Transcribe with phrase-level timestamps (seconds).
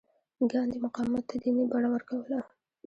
[0.51, 2.39] ګاندي مقاومت ته دیني بڼه ورکوله.